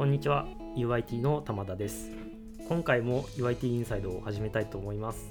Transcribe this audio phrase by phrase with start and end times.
[0.00, 0.46] こんにちは。
[0.78, 2.10] UIT の玉田です。
[2.70, 5.28] 今回も UIT インサイドを始めたいと思います。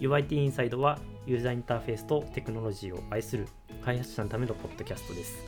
[0.00, 3.46] UIT インサイドはユーザーインターフェースとテクノロジーを愛する
[3.84, 5.38] 開発者のためのポッドキャストです。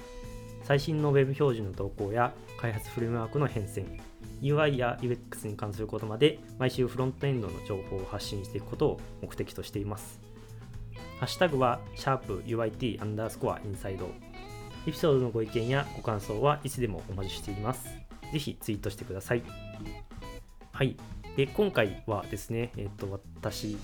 [0.63, 3.85] 最新の Web 標準の動向や開発フレームワークの変遷
[4.41, 10.21] UI や UX に関することまで毎週フロントエンドの情報を発信していくことを目的としています。
[11.19, 14.09] ハッシュタグは、シャープ u i t アンダースコアインサイド。
[14.87, 17.98] エピソードのご意見やご感想はいつでもお待ちしています。
[18.33, 19.43] ぜひツイートしてください。
[20.73, 20.97] はい。
[21.37, 23.77] で、今回はですね、えっ、と、私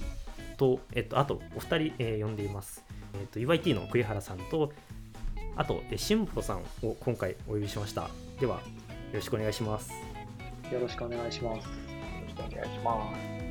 [0.57, 2.85] と、えっ、と、あとお二人、えー、呼んでいます。
[3.15, 4.73] えっ、と、UIT の栗原さんと、
[5.57, 8.09] あと、えしんぽさんを今回お呼びしました。
[8.41, 8.63] では、よ
[9.15, 9.93] ろしくお願いします。
[10.73, 11.69] よろしくお願いします。
[11.69, 11.75] よ
[12.25, 13.45] ろしくお願いします。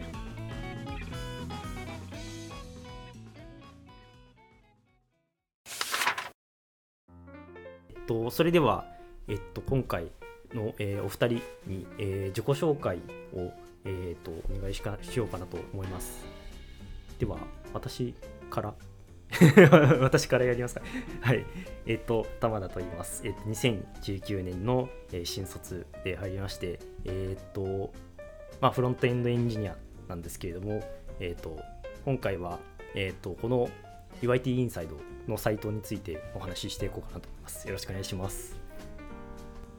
[8.05, 8.85] と、それでは、
[9.27, 10.11] えっと、今回
[10.53, 12.97] の、えー、お二人に、えー、自己紹介
[13.33, 13.51] を、
[13.85, 16.23] えーと、お願いしかしようかなと思います。
[17.19, 17.37] では、
[17.73, 18.13] 私
[18.49, 18.73] から
[19.99, 20.81] 私からやりますか。
[21.21, 21.45] はい。
[21.85, 23.25] えっ、と、玉田と言います。
[23.25, 27.91] えっ、と、2019年の、えー、新卒で入りまして、えっ、と、
[28.61, 30.83] まあ、フロントエンドエンジニアなんですけれども、
[31.19, 31.59] えっ、と、
[32.05, 32.59] 今回は、
[32.93, 33.69] えっ、と、この
[34.21, 37.67] UIT インサイドのサイトについてお話ししていこうかなと思います。
[37.67, 38.59] よろしくお願いします。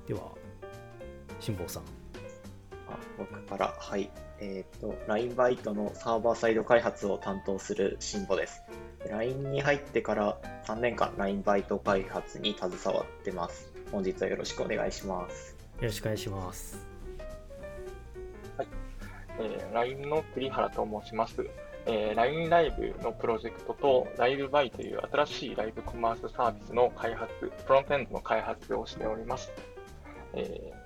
[0.07, 0.33] では、
[1.45, 1.83] 辛坊さん。
[2.89, 4.11] あ僕から、はい。
[4.41, 8.63] えっ、ー、と、LINE バイトのサーバーサイド開発を担当する辛坊です。
[9.11, 13.71] LINE に入ってから3年間 LINE バイト開発に携わってます。
[13.93, 15.55] 本日はよろしくお願いします。
[15.81, 16.79] よろしくお願いします。
[18.57, 18.69] はい。
[19.41, 21.45] えー、LINE の栗原と申します。
[21.85, 29.53] えー、LINE ライブのプロジェクトと LiveBuy という新しいライブコマースサービスの開発、フロントエンドの開発をしております。
[30.37, 30.84] えー、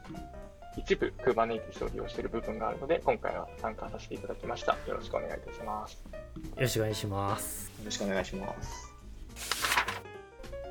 [0.79, 4.77] 一部 Kubernetes を利用している部分があるので、今回は参加させていただきました。
[4.87, 6.05] よろしくお願いいたします。
[6.05, 6.13] よ
[6.57, 7.73] ろしくお願いします。
[7.79, 8.95] よろしくお願いします。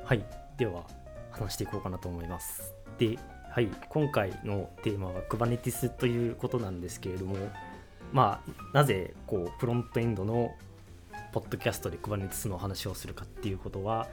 [0.04, 0.24] はい。
[0.56, 0.84] では、
[1.30, 2.72] 話していこうかなと思います。
[2.98, 3.18] で、
[3.50, 7.36] はい、今回のテーマは Kubernetes ということなんですけれども、
[8.12, 10.54] まあ、なぜこうフロントエンドの
[11.32, 14.08] ポッドキャストで Kubernetes の話をするかっていうことは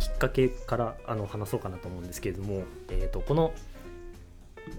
[0.00, 3.52] きっかけからあの話そうかなと思うんですけれども、えー、とこの、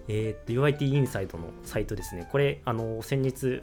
[0.07, 3.61] えー、と UIT インサイドのサイトですねこれあの先日、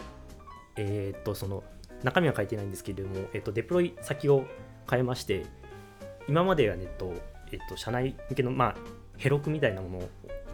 [0.76, 1.64] えー、とその
[2.03, 4.44] 中身は書いてないんですけれども、えー、とデプロイ先を
[4.88, 5.47] 変えまして
[6.28, 7.14] 今まではね、えっと
[7.53, 8.76] えっと、社内向けの、まあ、
[9.16, 10.09] ヘロクみたいなもの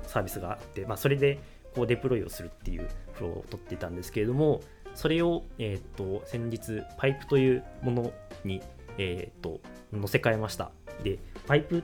[0.06, 1.40] サービスがあって、まあ、それで
[1.74, 4.60] こうデプロイをするっていうフローを取ってたんですけれども、
[4.94, 8.12] それを、えっ、と、先日、パイプというもの
[8.44, 8.60] に、
[8.98, 9.60] えっ、と、
[9.90, 10.70] 載せ替えました。
[11.02, 11.82] で、パイプっ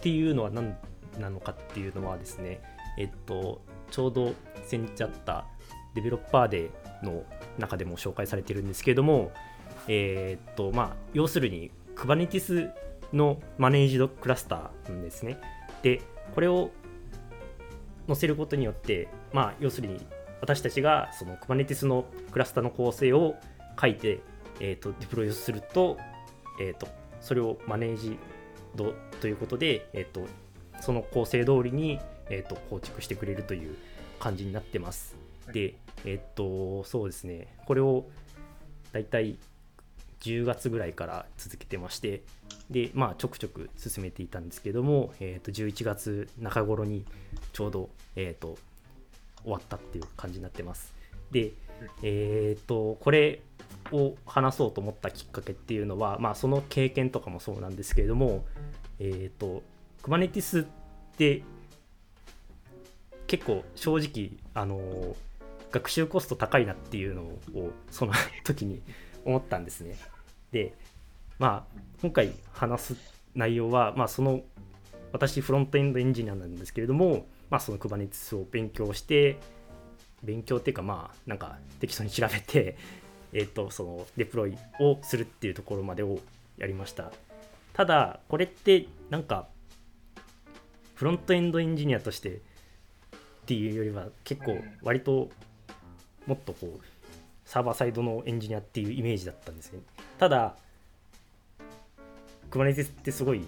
[0.00, 0.76] ていうのは何
[1.18, 2.60] なのかっていうのはですね、
[2.98, 4.34] えっ、と、ちょうど
[4.64, 5.46] 先日あった
[5.94, 7.24] デベロッパーデーの
[7.58, 9.32] 中でも紹介されてるんですけれども、
[9.88, 12.70] えっ、と、まあ、要するに Kubernetes
[13.12, 15.38] のマネージドクラスターなんですね。
[15.82, 16.00] で、
[16.34, 16.70] これを
[18.06, 20.04] 載せることによって、まあ、要するに
[20.40, 23.34] 私たちがその Kubernetes のクラスターの構成を
[23.80, 24.20] 書いて、
[24.60, 25.98] えーと、デプロイすると,、
[26.60, 26.88] えーと、
[27.20, 28.18] それをマネージ
[28.74, 30.26] ドということで、えーと、
[30.80, 31.98] その構成通りに、
[32.30, 33.76] えー、と構築してくれるという
[34.18, 35.14] 感じになってます。
[35.52, 35.74] で、
[36.04, 38.06] えっ、ー、と、そうですね、これを
[38.92, 39.36] だいたい
[40.20, 42.22] 10月ぐらいから続けてまして、
[42.70, 47.04] で、まあ、ちょくちょく進めていたんですけども、えー、と11月中頃に
[47.52, 48.58] ちょうど、えー、と
[49.42, 50.92] 終わったっていう感じになってます。
[51.30, 51.52] で、
[52.02, 53.40] えっ、ー、と、これ
[53.92, 58.44] を話そうと思ったきっかけっていうのは、まあ、その経験とかもそうなんですけれども、
[58.98, 59.62] えっ、ー、と、
[60.02, 60.66] Kubernetes っ
[61.16, 61.42] て
[63.30, 65.14] 結構正直、あの
[65.70, 68.82] 学習コスト高いなっていうのをその時に
[69.24, 69.94] 思ったんですね。
[70.50, 70.74] で、
[71.38, 72.96] まあ、今回話す
[73.36, 74.42] 内容は、まあ、その
[75.12, 79.38] 私フロントエンドエンジニアなんですけれども、まあ、その Kubernetes を勉強して
[80.24, 82.76] 勉強っていうかまあなんか適当に調べて
[83.32, 86.18] えっ、とそのデプロイをするっていうところまでを
[86.58, 87.12] やりました
[87.74, 89.46] ただこれってなんか
[90.96, 92.42] フロントエンドエンジニアとして
[93.50, 95.28] っていうよりは結構割と
[96.24, 96.80] もっとこう
[97.44, 99.80] サーバーサイドのエンジニアっていうイメージだったんですね。
[100.20, 100.54] ただ
[102.52, 103.44] Kubernetes ってすごい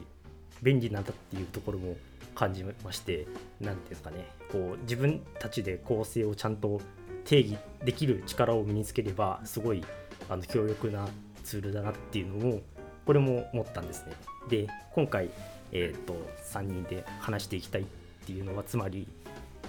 [0.60, 1.96] 便利なんだっていうところも
[2.34, 3.28] 感じまして
[3.60, 4.26] 何ていうんですかね。
[4.50, 6.80] こう自分たちで構成をちゃんと
[7.24, 9.84] 定義できる力を身につければすごい
[10.28, 11.06] あの強力な
[11.44, 12.60] ツールだなっていうのを
[13.06, 14.14] これも思ったんですね。
[14.48, 14.66] で
[14.96, 15.30] 今回、
[15.70, 16.16] えーと、
[16.50, 17.84] 3人で話していきたいっ
[18.26, 19.06] ていうのはつまり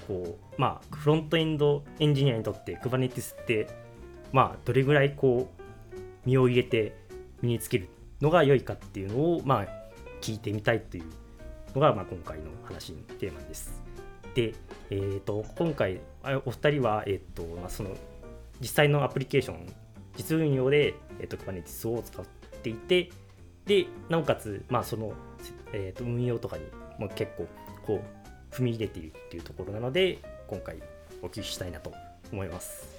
[0.07, 3.67] こうまあフロントエンドエンジニアにとって Kubernetes って
[4.31, 5.63] まあどれぐらいこう
[6.25, 6.95] 身を入れて
[7.41, 7.89] 身につける
[8.21, 9.67] のが良いかっていうのをまあ
[10.21, 11.03] 聞いてみたいという
[11.75, 13.81] のがまあ今回の話のテーマです。
[14.33, 14.53] で、
[14.89, 15.99] えー、と今回
[16.45, 17.91] お二人は、えーとまあ、その
[18.59, 19.73] 実際のアプリケーション
[20.15, 22.25] 実運用で、えー、と Kubernetes を使っ
[22.61, 23.11] ていて
[23.65, 25.13] でなおかつ、まあその
[25.73, 26.63] えー、と運用とかに
[26.97, 27.47] も結構
[27.85, 28.22] こう
[28.53, 30.77] 踏み入れているっていうところなので今回
[31.21, 31.91] お聞きしたいなと
[32.31, 32.93] 思います。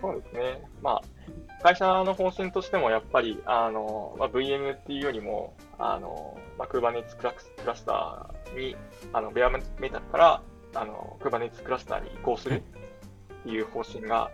[0.00, 0.62] そうですね。
[0.82, 8.76] まあ、会社の方針としてもやっぱり、あの、まあ、VM っていうよりも、あの、まあ、Kubernetes クラクラスターに、
[9.12, 10.42] あの、ベアメタから、
[10.74, 14.30] あの、Kubernetes クラスターに移行するっていう方針が、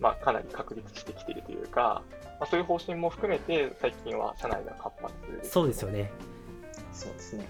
[0.00, 2.02] まあ、かなり確立してきているというか、
[2.40, 6.10] まあ、そういう方針も含めて、最近は社内が活発です、そうですよね。
[6.92, 7.46] そうですね。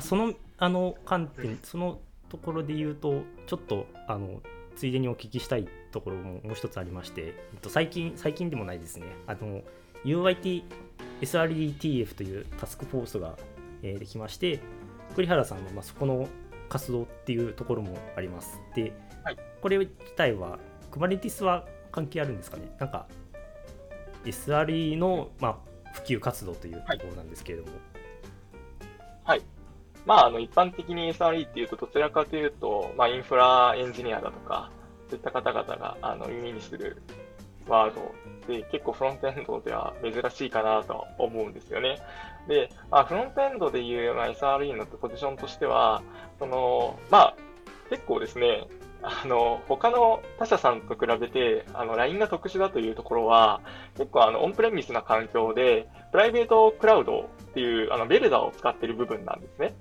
[0.00, 4.42] その、あの、観点、そのところで言うと、ちょっと、あの、
[4.76, 9.06] ついでにお聞きしたいところももう一つありまして、えっと、最近、最近でもないですね。
[9.26, 9.62] あの、
[10.04, 10.64] UIT
[11.20, 13.36] SRETF というタスクフォースが、
[13.82, 14.60] えー、できまして、
[15.14, 16.28] 栗原さんはまあそこの
[16.68, 18.60] 活動っていうところもあります。
[18.74, 18.92] で、
[19.22, 20.58] はい、これ自体は
[20.90, 22.74] Kubernetes は関係あるんですかね？
[22.78, 23.06] なんか
[24.24, 27.72] SRE の、まあ、普及活動というところなんですけれども。
[29.22, 29.42] はい。
[30.06, 34.70] まあ、あの一般的に SRE っていうと、どちらかというと、まあ、インフラエンジニアだとか、
[35.08, 37.02] そういった方々があの耳にする
[37.66, 38.14] ワード
[38.46, 41.98] で、結構フロントエンドでは珍しいかなと思うんですよね。
[42.48, 46.02] で、まあ、フロントエンドでいう、まあ、SRE のポジションとしては、
[46.38, 47.36] その、まあ、
[47.90, 48.66] 結構ですね、
[49.02, 53.60] あの、他の他社さんと比べて、あの、LINE が特殊だというところは、
[53.96, 59.74] 結構あの、オンプレミスな環境で、プライベートクラウドっていう、あの、ベルダーを使っている部分なんですね。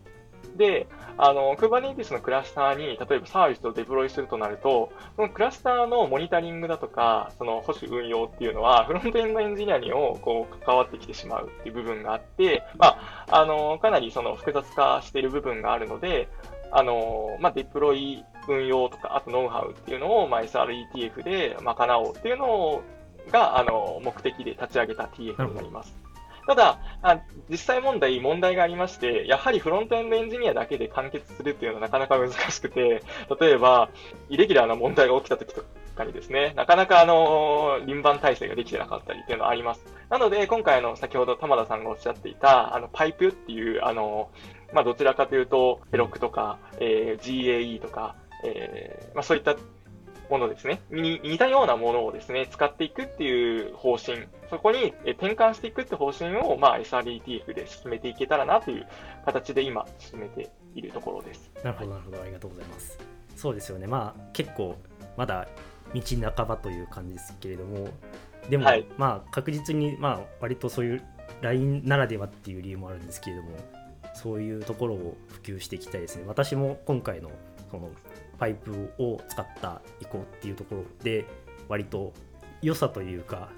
[0.55, 16.29] で、あの、Kubernetes のクラスターに、例えばサービスをデプロイするとなると、そのクラスターのモニタリングだとか、その保守運用っていうのは、フロントエンドエンジニアにも、こう、関わってきてしまうっていう部分があって、まあ、あの、かなりその複雑化している部分があるので、
[16.71, 22.81] あの、まあ、デプロイ運用とか、あとノウハウっていうのを、まあ、SRETF で賄おうっていうの
[23.31, 26.02] が、あの、目的で立ち上げた TF になります。
[26.45, 27.19] ただあ、
[27.49, 33.03] 実際問題、問題がありまして、やはりフロントエンドエンジニアだけで完結するっていうのはなかなか難しくて、
[33.39, 33.89] 例えば、
[34.29, 35.63] イレギュラーな問題が起きた時と
[35.95, 39.85] かにですね、なかなかあの、輪番体制ができてなかったりっていうのはあります。
[40.09, 44.29] なので、今回の先ほど玉田さんがおっしゃっていた、あの、パイプっていう、あの、
[44.73, 49.55] まあ、どちらかというと、ヘロックとか、えー、GAE とか、えー、まあ、そういった
[50.33, 58.87] ものですね、に似たようなものをですね、使っていくっていう方針、そこに転換していくって方針を、まあ、SRETF で進めていけたらなという
[59.25, 61.51] 形で今、進めているところです。
[61.63, 62.97] なるほど、なるほど、ありがとうございます。
[63.35, 64.75] そうですよね、まあ、結構、
[65.17, 65.47] まだ
[65.93, 66.01] 道
[66.35, 67.89] 半ばという感じですけれども、
[68.49, 71.03] でも、はい、まあ、確実に、まあ、割とそういう
[71.41, 73.49] LINE ならではっていう理由もあるんですけれども、
[74.15, 76.23] そういうところを普及していきたいですね。
[76.25, 77.29] 私も今回の
[77.69, 77.89] その
[78.39, 81.25] パイプを使った移行っていうところで
[81.67, 82.13] 割と
[82.61, 83.49] 良さというか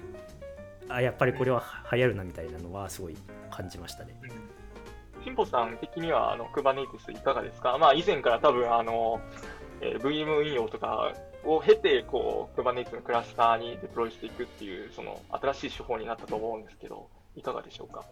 [0.88, 1.62] あやっぱりこれは
[1.92, 3.16] 流行るなみたいなのはすごい
[3.50, 4.14] 感じましたね。
[5.24, 9.20] 金保さん的にはあの Kubernetes いかがですか、まあ、以前から多分あの、
[9.80, 11.12] えー、VM 運用とか
[11.44, 18.04] を経てこう Kubernetes のクラスターにデプロイしていくっていうその新しい手法になったと思うんですけどいかがでしょうか？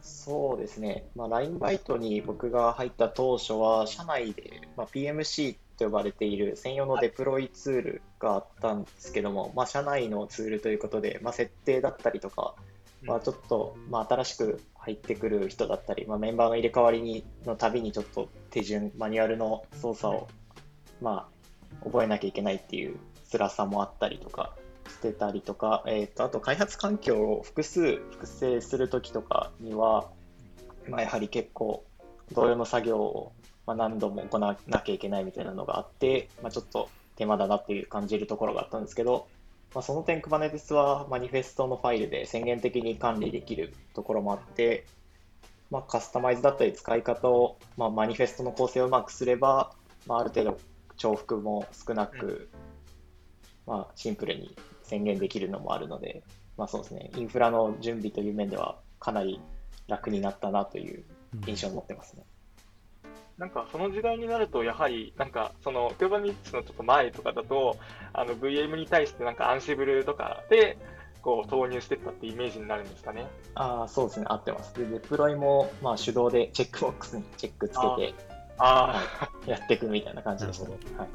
[0.00, 12.54] そうですね、まあ、LINE バイトに僕が入った当初は社内で、まあ、PMC と呼ばれている専用のデプロイツールがあったんですけども、まあ、社内のツールということで、まあ、設定だったりとか、
[13.02, 20.28] まあ、ちょっと、まあ、新しく入ってくる人だったり、まあ、メンバーの入れ替わりにのたびにちょっと手順、マニュアルの操作を、
[21.00, 21.28] ま
[21.82, 22.96] あ、覚えなきゃいけないっていう
[23.32, 24.54] 辛さもあったりとか
[24.86, 30.10] してたりとか、えーと、あと開発環境を複数複製するときとかには、
[30.88, 31.84] まあ、やはり結構
[32.32, 33.32] 同様の作業を
[33.66, 39.26] まあ、何度も行わなきゃいけないみたいなのがあって、まあ、ちょっと手間だなっていう感じるところがあったんですけど、
[39.74, 44.86] まあ、その点 Kubernetes はマニフェストのファイルで宣言的に管理できるところもあって、
[45.70, 49.72] まあ、カスタマイズだったり使い方を、まあ、マニフェストの構成をうまくすれば、
[50.06, 50.58] まあ、ある程度
[50.96, 52.50] 重複も少なく、
[53.66, 56.24] まあ、シンプルに宣言できるのもあるので、
[56.56, 59.40] まあ、そうですね、インフラの準備という面ではかなり
[59.86, 61.04] 楽になったなという
[61.46, 62.24] 印象を持ってますね。
[63.40, 67.78] うんなんかその時代になると、やはり、なんかその Kubernetes のちょっと前とかだと、
[68.12, 70.76] あの VM に対してなんか Ansible とかで、
[71.22, 73.26] こう投入していったってイメージになるんですかね。
[73.54, 74.74] ああ、そうですね、合ってます。
[74.78, 78.14] で、デプロイもまあ手動でチェックボックスにチェックつけて、
[78.58, 79.02] あ
[79.46, 81.08] やっていくみたいな感じでした、なるはい、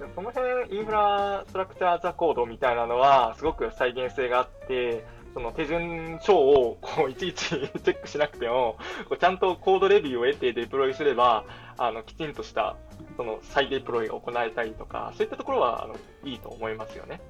[0.00, 8.76] あ、その辺、インフラストラクチャーザコードみたいなのは、すごく再現性があって、その手順書をこういちいちチェックしなくても、
[9.08, 11.44] こうちゃんとコードレビューを得てデプロイすれば、
[11.78, 12.76] あのきちんとした
[13.16, 17.20] その再デプロイが行えたりとか、そういったところはあのいいと思いますよね。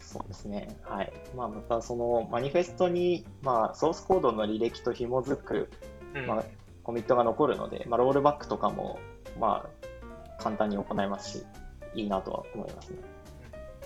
[0.00, 0.68] そうですね。
[0.82, 1.12] はい。
[1.36, 5.68] まあ、またそのマニフェストに、まあ、ソースコードの履歴と紐づく、
[6.14, 6.44] うんまあ、
[6.82, 8.98] コミットが残るので、まあ、ロールバックとかも、
[9.38, 11.46] まあ、簡単に行えますし、
[11.94, 12.98] いいなとは思いますね。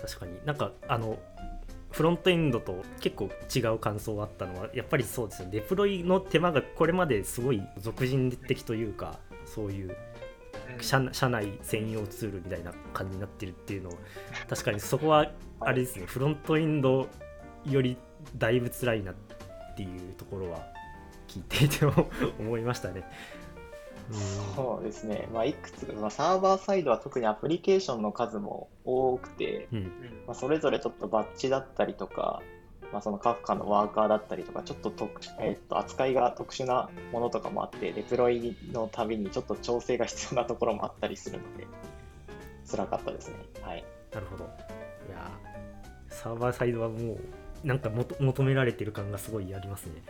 [0.01, 1.17] 確かになんかあの
[1.93, 9.95] フロントエンドと結構違う感想があったのはやっぱりそうですよデプロイの手間がこれまですごい俗人的というかそういう
[10.81, 13.93] 社社内専用ツールみたいな感じになってるっていうのを
[14.49, 16.05] 確かにそこはあれですね。
[16.07, 17.07] フロントエンド
[17.65, 17.95] より
[18.37, 19.15] だいぶ辛いなっ
[19.77, 20.65] ていうところは
[21.27, 22.09] 聞いていても
[22.39, 23.03] 思いましたね。
[24.11, 25.27] うんそうですね。
[25.33, 29.83] まあ、いくつか、まあ、サーバーサイドは特にアプリケーションの数も多くて、うん
[30.27, 32.41] まあ、それぞれちょっとバッチだったりとか、
[32.91, 41.65] まあ、そのカフカのワーカーだったりとか、ちょっと特殊、えっと扱いが特殊なものとかもあって、デプロイのたびにちょっと調整が必要なところもあったりするので、
[42.69, 43.35] 辛かったですね。
[43.61, 43.83] はい。
[44.13, 44.43] なるほど。
[44.43, 50.03] いやーサーバーサイドはもうなんか求められてる感がすごいありますね。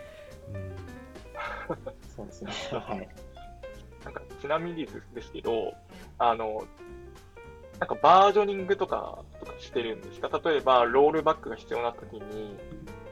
[0.53, 0.75] うん
[2.15, 2.51] そうですね。
[2.71, 3.09] はい。
[4.03, 5.73] なんかちなみにですけど、
[6.17, 6.63] あの、
[7.79, 10.29] なんかバージョニングとかとかしてるんですか？
[10.43, 12.57] 例えば、ロールバックが必要な時に、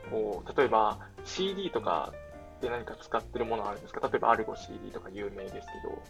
[0.09, 2.13] こう、例えば CD とか
[2.61, 4.07] で何か使ってるものあるんですか？
[4.07, 6.01] 例えば、アルゴ CD とか有名ですけど。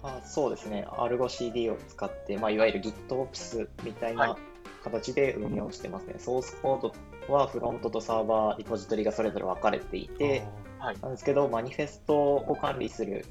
[0.00, 0.86] あそうですね。
[0.92, 4.36] AlgoCD を使って、まあ、いわゆる GitOps みたいはいな
[4.84, 6.14] 形で運用してますね。
[6.18, 6.94] ソースコード
[7.34, 10.44] はフロントとサーバー、リポジトリがそれぞれ分かれていて、
[10.78, 11.00] はい。
[11.00, 13.24] なんですけど、マニフェストを管理する、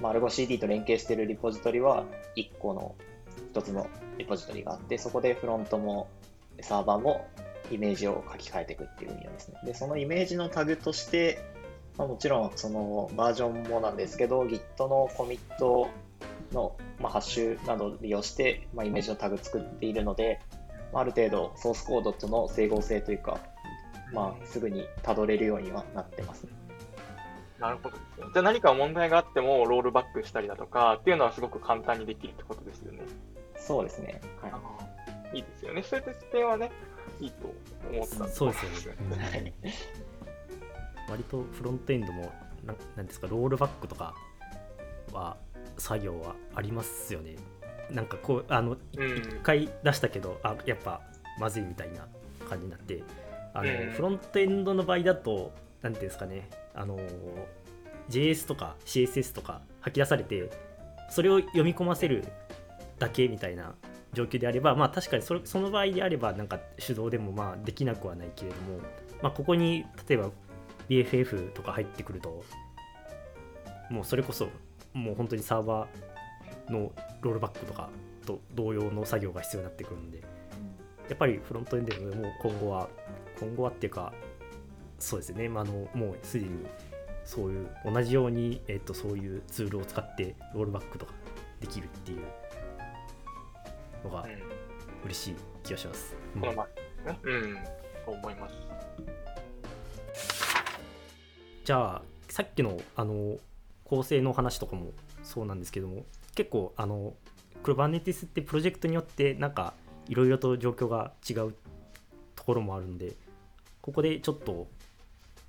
[0.00, 2.04] まあ、AlgoCD と連携しているリポジトリは
[2.36, 2.94] 1個の
[3.54, 6.08] 1つのリポジトリがあって、そこでフロントも
[6.60, 7.26] サーバーも
[7.70, 9.58] イメージを書き換えていくっていう運用ですね。
[9.64, 11.40] で、そのイメージのタグとして、
[11.98, 15.88] まあ、もちろんそのバージョンもなんですけど、Git のコミット
[16.52, 20.40] の、まあ、ハッシュなどを利用して、まあ、イメージのタグ作っているので、
[20.92, 23.40] まあある程度ソースコードとの整合性というか、
[24.12, 26.50] まあ、すぐにたどれるようにはなってますね。
[27.62, 28.26] なるほどですね。
[28.32, 33.02] じゃあ何か問題があってもロールバックしたりだとかっていうのはすごく簡単にできるってことですよね。
[33.56, 34.20] そうですね。
[34.42, 34.48] は
[35.32, 35.36] い。
[35.36, 35.82] いいですよね。
[35.84, 36.72] そういった点はね、
[37.20, 37.54] いいと
[37.90, 39.24] 思ったそうですよね。
[39.24, 39.52] はい
[41.08, 42.32] 割とフロントエンドも
[42.64, 44.14] なんなんですかロールバックとか
[45.12, 45.36] は
[45.76, 47.36] 作業はありますよね。
[47.90, 51.00] なんかこうあのいうん一回出したけどあやっぱ
[51.38, 52.08] まずいみたいな
[52.48, 53.02] 感じになって
[53.52, 55.52] あの、うんフロントエンドの場合だと
[55.82, 56.98] なんていうんですかねあの
[58.08, 60.50] JS とか CSS とか吐き出されて
[61.10, 62.24] それを読み込ませる
[62.98, 63.74] だけみたいな
[64.12, 68.78] 状況であればまあ確かにそれその場合であればなんか手動でもまあできなくはないけれども、
[69.22, 70.30] まあ、ここに例えば
[70.88, 72.44] BFF とか入ってくると
[73.90, 74.48] もうそれこそ
[74.92, 77.88] もう本当にサーバーのロールバックとか
[78.26, 80.20] と同様の作業が必要になってくるんで
[81.08, 82.88] やっぱりフロントエンドでも今後は
[83.40, 84.12] 今後はっていうか
[85.02, 86.64] そうですね、まあ、あのもうすでに
[87.24, 91.12] そういう同じように、えっとそういうツールを使ってロールバックとか
[91.60, 92.20] できるっていう
[94.04, 94.28] のがうん
[95.04, 96.14] 嬉しい気がします。
[96.40, 97.18] この前ですね。
[97.24, 97.58] うん。
[98.04, 98.54] と思います。
[101.64, 103.38] じゃあさっきのあの
[103.84, 104.92] 構成の話とかも
[105.24, 106.04] そうなんですけども
[106.34, 107.14] 結構あの
[107.64, 109.74] Kubernetes ってプロジェクトによってなんか
[110.08, 111.54] いろいろと状況が違う
[112.36, 113.12] ところもあるんで
[113.80, 114.68] ここでちょっと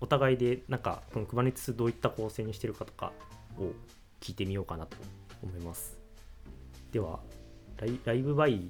[0.04, 3.14] お互いでなんかこの Kubernetes どういった構成にしてるかとか
[3.58, 3.72] を
[4.20, 4.98] 聞いてみようかなと
[5.42, 5.98] 思います。
[6.92, 7.22] では
[7.78, 8.70] ライライブバイ。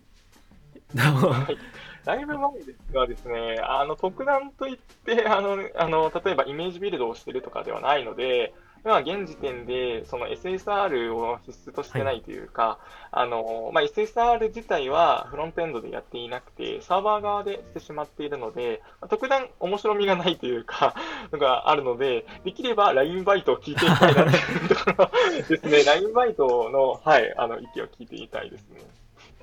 [2.06, 8.54] ライブ前ですがですね、あの特段といってあのあの、例えばイメージビルドをしてるとかではないので、
[8.86, 12.80] 今現時点でその SSR を必須としてないというか、
[13.12, 20.96] あのまあ、SSR 自体はフロントエンドでやっていなくて、サーバー側でしてしまっているので、まあ特段面白みがないというか、
[21.32, 28.82] のがあるので、できれば LINE バイトを聞いていきたいなというところですね、 LINE バイトの,、はい、あの意見を聞いてみたいですね。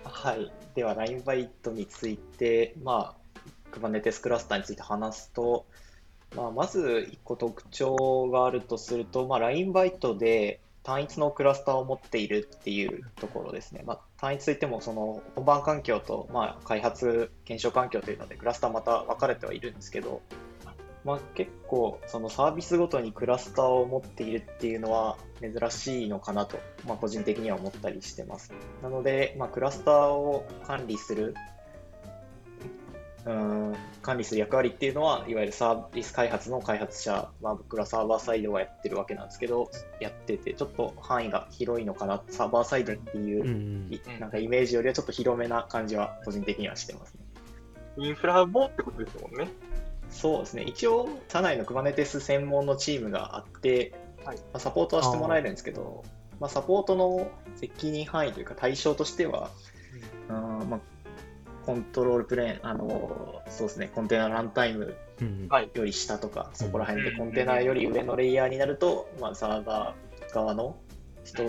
[0.04, 0.52] はい。
[0.75, 3.20] では、LINE バイトについて、まあ、
[3.73, 5.66] Kubernetes クラスターについて話すと、
[6.37, 13.82] まあ、まず1個特徴があるとすると、まあ、LINE バイトで単一のクラスターを持っているっていうところですね。
[13.84, 20.22] まあ、単一といっても、その本番環境と、まあ、開発、検証環境というので、クラスターまた分かれてはいるんですけど、
[21.04, 28.52] まあ、結構そのサービスごとにクラスターを持っているっていうのは珍しいのかなと、まあ、個人的には思ったりしてます。
[28.82, 31.34] なので、まあ、クラスターを管理する
[33.26, 47.20] うん管理する役割っていうのは、いわゆるサービス開発の開発者、まあ、僕らサーバーサイドがやってるわけなんですけど、やってて、ちょっと範囲が広いのかな、サーバーサイドっていう、うんなんかイメージよりはちょっと広めな感じは個人的にはしてますね。
[47.98, 49.48] インフラもってことですもんね。
[50.10, 53.92] そうですね、一応、社内の Kubernetes 専門のチームがあって、
[54.24, 56.04] はいまあ、サポートはしてもらえるんですけど、
[56.40, 59.50] まあ、サポートの責任範囲というか対象としては、
[60.28, 60.34] うん
[60.68, 60.80] まあ、
[61.70, 64.96] コントロールプレーン、あのそうですね、コンテナランタイム
[65.72, 70.76] より下とか、そこら辺でうんコンテナより上のレイヤーになると、まあ、サーバー側の
[71.22, 71.44] 人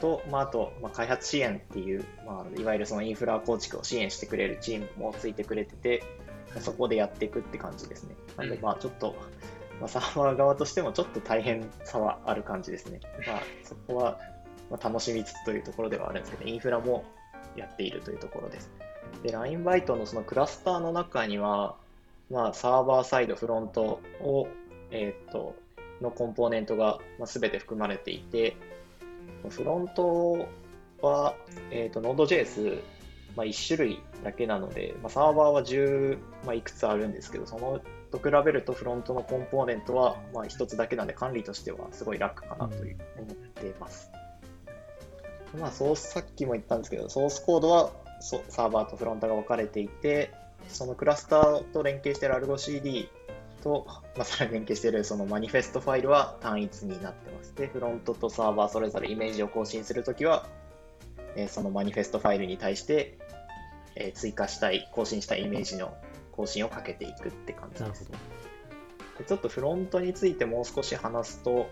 [0.00, 6.02] と、まあ、あと、まあ、開発支援っていう、まあ、いわゆるそのインフラ構築を支援してくれるチームもついてくれてて、
[6.52, 8.16] まあそこでやっていくって感じですね。
[8.36, 9.14] なんで、まあ、ちょっと、
[9.78, 12.98] まあ、サーバー側としてもちょっと大変さはある感じですね。
[13.24, 14.18] まあ、そこは、
[14.68, 17.04] まあ、楽しみつつというところではあるんですけど、インフラも
[17.54, 18.87] やっているというところです。
[19.22, 21.76] で、LINE バイトのそのクラスターの中には、
[22.30, 24.48] まあ、サーバーサイド、フロントを、
[24.90, 25.54] えーっと、
[26.00, 28.56] のコンポーネントが、まあ、全て含まれていて、
[29.48, 30.46] フロント
[31.00, 31.34] は、
[31.70, 32.80] えーっと、Node.js、
[33.36, 44.10] まあ、1種類だけなので、まあ、サーバーは10、まあ、いくつあるんですけど、そのと比べるとフロントのコンポーネントは、まあ、1つだけなんで管理としてはすごい楽かなという思っています。
[45.58, 50.32] まあ、ソース、さっきも言ったんですけど、ソースコードはそサーバーとフロントが分かれていて、
[50.68, 53.08] そのクラスターと連携している AlgoCD
[53.62, 53.84] と、
[54.16, 57.54] まあ、さらに連携しているそのマニフェストファイルは単一になってます。
[57.54, 60.46] で、フロントとサーバーそれぞれイメージを更新するときは、
[61.36, 63.18] えーそのマニフェストファイルに対して、
[63.96, 65.94] えー追加したい、更新したいイメージの
[66.32, 68.10] 更新をかけていくって感じです。
[69.18, 71.68] でちょっとフロントについてもう少し話すと、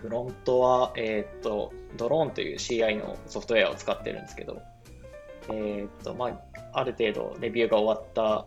[0.00, 4.62] フロントは、えーっと、 Drone という CI のソフトウェアを使ってるんですけど、
[5.48, 6.40] えーっと、まあ、
[6.72, 8.46] ある程度レビューが終わった、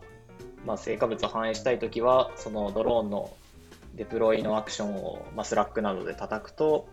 [0.64, 3.34] まあ、成果物を反映したいときは、その Drone の
[3.94, 6.88] デプロイのアクションを、まあ、スラックなどで叩くと、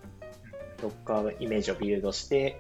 [0.78, 2.60] Docker イメージをビルドして、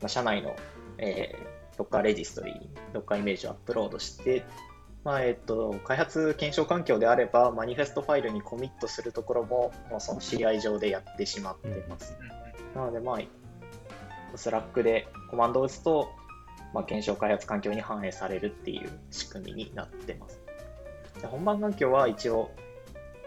[0.00, 0.56] まあ、社内の、
[0.98, 4.44] えー、Docker レジストリーに Docker イメージをアップロードして、
[5.04, 12.18] まあえっと、開発検証環境であれば、マニフェストファイルにコミットするところも、もうその CI 上でやってしまってます。
[12.74, 13.18] なので、まあ、
[14.36, 16.10] スラックでコマンドを打つと、
[16.72, 20.40] まあ、検証開発環境に反映されるっていう仕組みになってます。
[21.20, 22.50] で本番環境は一応、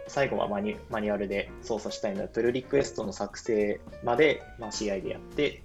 [0.08, 5.64] 最後はマニマニュアルで操作したいので、プルリクエストの作成まで、まあ、CI でやって、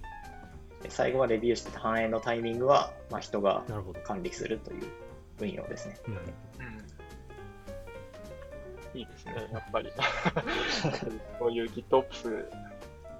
[0.83, 3.63] で最後はレビューして反映のタイミングは、まあ、人が。
[4.05, 4.83] 管理するという
[5.39, 5.97] 運用ですね。
[6.07, 6.17] うん
[8.95, 9.91] いいですね、やっぱり。
[11.37, 12.49] こういう GitOps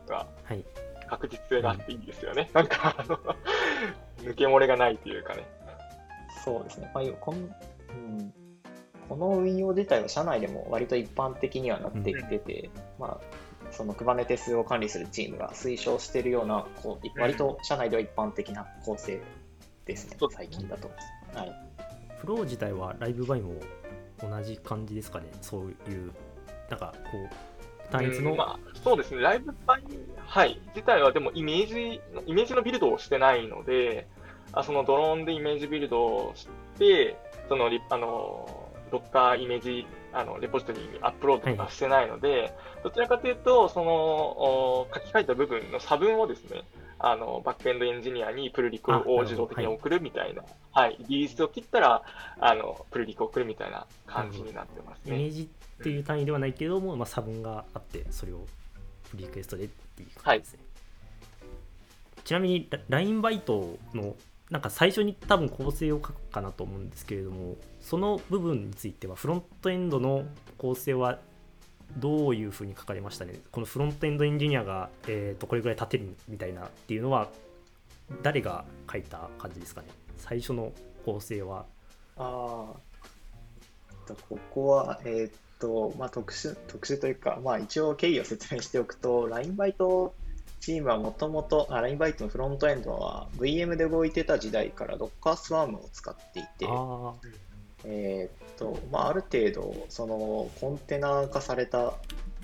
[0.07, 0.65] がはい。
[1.09, 2.49] 確実性があっていいですよね。
[2.53, 3.17] なんか、あの、
[4.19, 5.45] 抜け漏れがないというかね。
[6.43, 6.89] そうですね。
[6.93, 8.33] まあ、こんうん、
[9.07, 12.69] この運用自体は社内でも割と一般的にはなってきてて、
[12.99, 19.19] まあ、その Kubernetes を管理するチームが推奨しているような、こう割と社内では一般的な構成
[19.85, 20.89] ですねそう、最近だと。
[21.33, 21.51] はい。
[22.17, 23.53] フロー自体はライブバイも
[24.21, 25.27] 同じ感じですかね。
[25.41, 26.11] そういう、
[26.69, 27.48] なんかこう、
[27.91, 29.83] 単一の、うんまあ、そうですね、ライブパイ、
[30.17, 34.07] はい、自体はでもイメージ、イメージのビルドをしてないので、
[34.53, 36.47] あそのドローンでイメージビルドをし
[36.77, 46.63] て、そのリあの、ドッカーイメージ、あの、レポジトリにアップロードとかしてないので、どちらかというと、その、お書き換えた部分の差分をですね、
[46.97, 52.01] あの、バックエンドエンジニアにプルリクを自動的に送るみたいな、はい、リリースを切ったら、
[52.39, 55.15] あの、プルリクを送るみたいな感じになってますね。
[55.15, 55.49] イメージ
[55.79, 58.45] っていう単位ではないけれども、まあ、差分があって、それを
[59.15, 60.59] リクエストでっていう感じですね。
[62.25, 64.15] ちなみに、ラ LINE バイトの、
[64.49, 70.25] なんか最初に多分構成を書くかなと思うんですけれども、その部分については、フロントエンドの
[70.57, 71.19] 構成は
[71.97, 73.39] どういうふうに書かれましたね？
[73.51, 77.29] このフロントエンドエンジニアが、えー、とこれぐらい立てるみたいなっていうのは、
[78.21, 79.87] 誰が書いた感じですかね？
[80.17, 80.71] 最初の
[81.05, 81.65] 構成は。
[82.17, 82.79] ああ、
[83.91, 90.13] えっとここは、えーっと、まあ、特殊、特殊というか、まあ、一応経緯を説明しておくと、LINE バイト
[90.59, 97.13] チームはもともと、あ LINE バイトのフロントエンドは VM で動いてた時代から Docker Swarm を使っていて、あ
[97.85, 101.93] えーっと、まあ、ある程度、そのコンテナ化された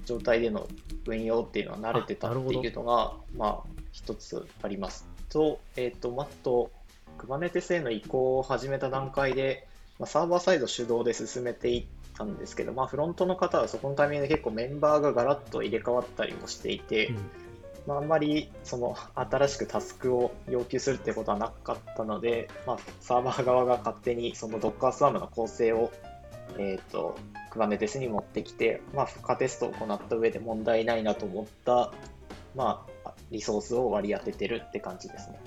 [0.06, 0.67] 状態での
[1.08, 5.06] 運用っていうのは慣れてたっていうのが、まあ、一つあります。
[5.30, 6.71] と、えーっと、マット、
[7.17, 9.67] Kubernetes への移行を始めた段階で、
[9.99, 11.86] まあ、サーバーサイド主導で進めていっ
[12.17, 17.17] たんですけど、まあ、フロントの方はそこのタイミングで結構メンバーがガラッと入れ替わったりもしていて、うん
[17.88, 25.91] まあ、あんまりその新しくタスクを要求するってことはなかったので、まあ、サーバー側が勝手にその Docker Swarm の構成を、
[26.58, 27.17] えー、と
[27.51, 31.91] Kubernetes に持ってきて、まあ、負荷テストを行った上で問題ないなと思った、
[32.56, 35.39] まあ、リソースを割り当ててるって感じですね。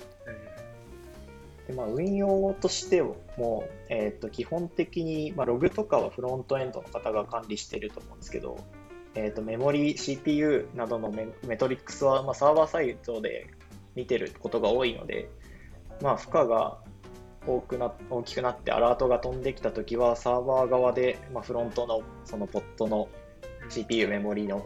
[1.69, 8.57] でまあ、運用としても、えー、と基本的に、まあ、ログとかはフロントエンドの方が管理していると思うんですけど、
[9.13, 11.13] えー、とメモリ、CPU などの
[11.45, 13.45] メトリックスは、まあ、サーバーサイトで
[13.93, 15.29] 見てることが多いので、
[16.01, 16.79] まあ、負荷が
[17.45, 23.09] 多くな大きくなってアラートが飛んできたときは、サーバー側で、まあ、フロントのそのポットの
[23.69, 24.65] CPU、メモリの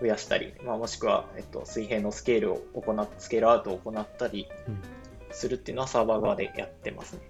[0.00, 5.03] 増やしたり、まあ、もしくは、えっと、水平のスケールを行っスケールアウトを行ったりうん。
[5.34, 7.20] するっていうのはサーバー側でやってますね。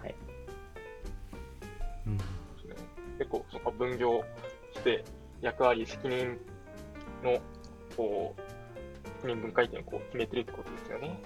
[0.00, 0.14] はい
[2.06, 2.18] うん
[3.18, 4.22] 結構そこ分業
[4.74, 5.04] して
[5.40, 6.38] 役割、責任
[7.24, 7.40] の
[7.96, 11.18] こう責任分解点をこう決めてるってことですよね。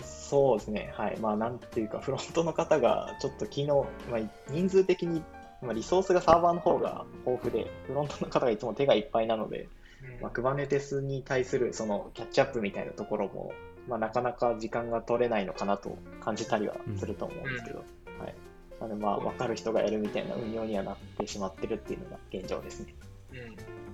[0.00, 1.18] そうですね、はい。
[1.18, 5.22] まあ、なんていうか、フロントの方がちょっと昨日、まあ、人数的に、
[5.62, 9.68] まあ、リソースがサーバーの方が豊富で、フロントの方がいつも手がいっぱいなので、
[10.20, 13.52] まあ、Kubernetes に対するそのキャッチアップみたいなところも、
[13.88, 17.84] まあ、なかなか時間が取れないのかなと感じたりはすると思うんですけど、は
[18.28, 18.34] い。
[18.80, 22.94] なので、まあ、分かる人がやるみたいな運用にはなってしまってるっていうのが現状ですね。
[23.32, 23.86] うん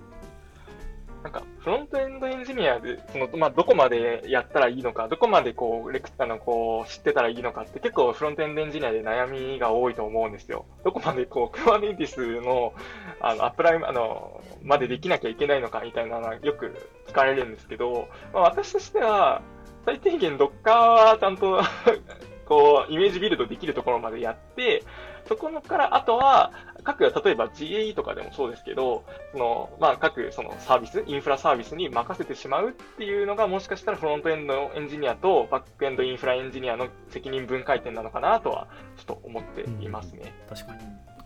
[1.23, 10.65] なんか、フロントエンドエンジニアで、その、まあ、どこまでやったらいいのか、どこまでこう、レクあの、こう、知ってたらいいのかって結構フロントエンドエンジニアで悩みが多いと思うんですよ。
[10.83, 12.73] どこまでこう、Kubernetes の、
[13.21, 16.75] あの、アップライム、あの、までできなきゃいけないのかみたいなのはよく
[17.07, 19.41] 聞かれるんですけど、まあ、私としては、
[19.85, 21.61] 最低限 Docker はちゃんと
[22.45, 24.83] こう、イメージビルドできるところまでやって、
[25.27, 26.51] そこから、あとは、
[26.83, 38.67] 各、例えば GAE とかでもそうですけど、その、まあ、各、そのサービス、インフラサービスに任せてしまうっていうのが、もしかしたらフロントエンドエンジニアとバックエンドインフラエンジニアの責任分解点なのかなとは、
[38.97, 40.33] ちょっと思っていますね。
[40.49, 40.79] 確かに。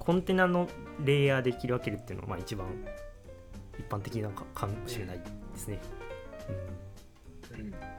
[0.08, 0.70] コンテナの
[1.04, 2.68] レイヤーで切り分けるっていうのがまあ一番
[3.78, 5.26] 一般的なのかかもしれないで
[5.58, 5.80] すね、
[7.52, 7.97] うん、うん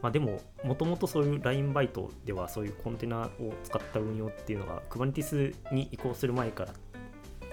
[0.00, 3.30] まあでももともとそういう LINE バイトではそういうコンテナを
[3.64, 6.72] 使った運用っていうのが Kubernetes に移行する前から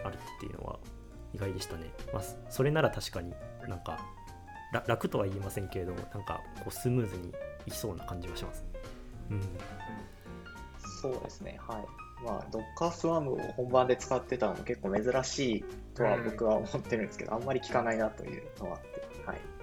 [0.03, 0.79] あるっていうのは
[1.33, 3.33] 意外でしたね、まあ、それなら確かに
[3.67, 3.99] なんか
[4.87, 7.33] 楽とは言いませんけれどもなんかこうスムーズに
[7.65, 8.65] いきそうな感じはします。
[9.31, 9.41] うん。
[11.01, 11.85] そうですね、はい。
[12.23, 18.87] まあ、Docker Swarm を本番で使ってたのも結構珍しいとは僕は思ってるんですけど、あんまり聞かないなというのがあって、
[19.25, 19.54] はい。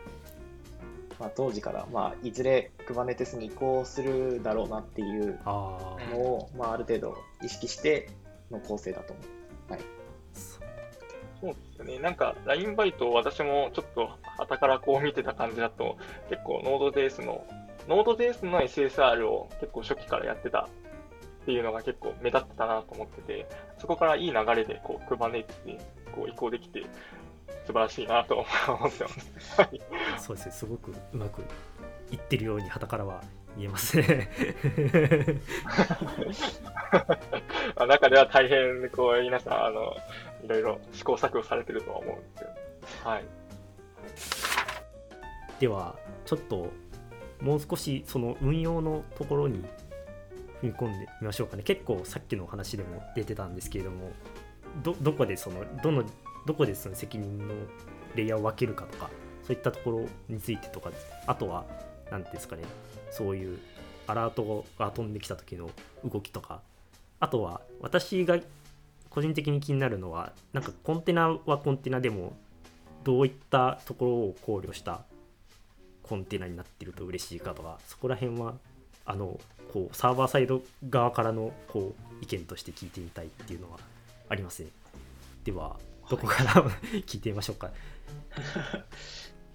[1.22, 8.10] まあ、当時から、まあ、いずれ Kubernetes に移行するだろうなっていうああのを、まあ、ある程度意識して
[8.50, 9.24] の構成だと思う。
[11.40, 11.98] そうですよね。
[12.00, 15.96] なんか、LINE バイトを私もちょっと旗からこう見てた感じだと、
[16.28, 17.44] 結構 Node.js の、
[17.86, 20.68] Node.js の SSR を結構初期からやってた
[21.42, 23.46] っていうのが結構目立ってたなと思ってて、
[23.78, 25.78] そこからいい流れでこう Kubernetes に
[26.16, 26.84] こう移行できて、
[27.66, 29.60] 素晴らしいなと思ってます。
[29.60, 29.80] はい。
[30.18, 31.42] そうですね、すごくうまく
[32.10, 33.22] いってるように、旗からは
[33.56, 34.30] 見えますね。
[37.76, 39.96] まあ中では大変、こう、皆さん、あの、
[40.44, 42.50] いろいろ試行錯誤されてるとは思うんですけど。
[43.10, 43.24] はい。
[45.60, 46.72] では、ちょっと
[47.42, 49.64] もう少しその運用のところに
[50.62, 51.64] 踏み込んでみましょうかね。
[51.64, 54.12] 結構さっきの話でも出てたんですけれども、
[54.82, 56.04] どどこでその、どの、
[56.46, 57.54] どこでその責任の
[58.14, 59.10] レイヤーを分けるかとか、
[59.44, 60.90] そういったところについてとか、
[61.26, 61.64] あとは、
[62.10, 62.62] なんていうんですかね、
[63.10, 63.58] そういう
[64.06, 65.70] アラートが飛んできた時の
[66.04, 66.60] 動きとか、
[67.20, 68.38] あとは私が
[69.10, 72.36] 個人的に気になるのは、なんかコンテナはコンテナでも、
[73.04, 75.02] どういったところを考慮した
[76.02, 78.54] コンテナになってると嬉しいかとか、そこら辺は、
[79.04, 79.40] あの、
[79.72, 83.78] こう、サーバーサイド側からの、こう、意見として聞いてみたいっていうのは
[84.28, 84.68] ありますね。
[85.44, 85.78] では、
[86.12, 86.52] どこから、
[87.06, 87.70] 聞いてみましょうか。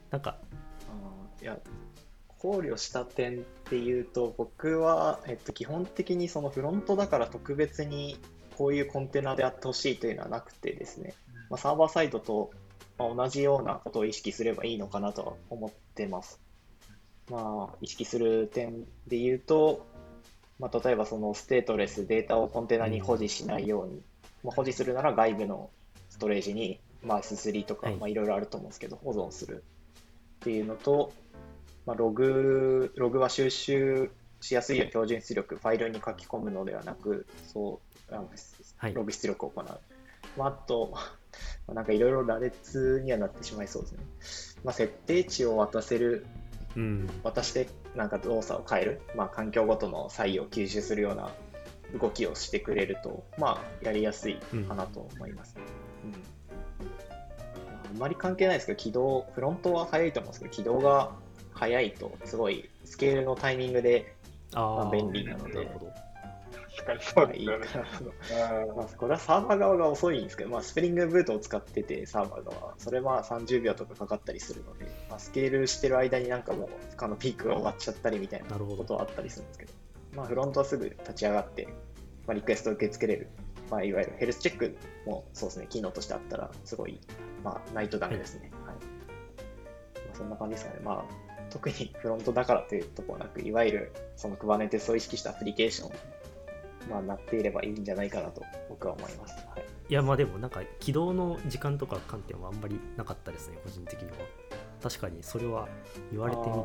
[0.10, 0.39] なんか、
[1.39, 1.60] いや
[2.39, 8.17] 考慮した点っていうと僕は、えっと、基本的にそのフロントだから特別に
[8.58, 11.13] こういうコンテナであってほしいというのはなくてですね、
[11.52, 12.50] まあ、サーバーサイドと
[12.98, 16.39] まあ同じようなことを意識すればいいのかなとは思ってます。
[17.30, 19.86] まあ、意識する点で言うと、
[20.60, 24.02] まあ、例えばそのステートレスデータをコンテナに保持しないように、
[24.43, 25.70] まあ、保持するなら外部の
[26.17, 29.63] ストレージに、まあ、S3 とか、はいまあ、いろいろあると思うんですけど、保存する
[30.38, 31.13] っていうのと、
[31.86, 34.10] まあ、ログ、ログは収集
[34.41, 38.30] しやすいように標準出力、ファイルに書き込むのではなく、そう、あの
[38.77, 39.65] はいログ出力を行う。
[40.38, 40.99] まあ、あと、ま
[41.67, 43.88] あなんかいろいろ羅列にはなってしまいそうで
[44.23, 44.63] すね。
[44.63, 46.25] まあ、設定値を渡せる、
[46.75, 51.32] うん渡してなんか動作を変える、まあ、環境ごとの差異を吸収するような
[51.99, 55.56] 動きをしてくれると、まあ、やりやすいかなと思います。
[55.58, 56.13] うんま
[57.84, 61.12] ああんまり関係ないですけど、起動、フロントは早いと思うんですけど、起動が
[61.54, 64.13] 早いと、すごいスケールのタイミングで
[64.54, 65.70] ああ、まあ便利なので。
[68.76, 79.74] まこれはサーバー側が遅いんですけど、まあ、スプリングブートを使ってて、サーバー側、それは30秒とかかかったりするので、まあ、スケールしてる間になんかもう、あのピークが終わっちゃったりみたいななるほどことはあったりするんですけど、
[80.15, 81.67] まあ、フロントはすぐ立ち上がって、
[82.26, 83.30] まあ、リクエストを受け付けれる、
[83.69, 86.99] まあ、いわゆるヘルスチェックもそうですね、機能としてあったら、すごい、
[87.43, 88.51] まあ、ないとダメですね。
[88.65, 88.82] はいま
[90.13, 90.80] あ、そんな感じですかね。
[90.84, 95.91] まあ特にフロントだからというところはなく、いわゆるその Kubernetes を意識したアプリケーション
[96.89, 99.36] まあ、なっていればいいんじゃないかなと僕は思います。
[99.49, 104.17] はい、いやまあでもなんか起動の時間とか観点はあんまりなかったですね個人的には
[104.82, 105.67] 確かにそれは
[106.12, 106.63] 言われてみればっ